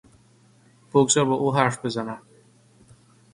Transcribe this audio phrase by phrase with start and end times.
[0.93, 2.21] بگذار با او حرف بزنم.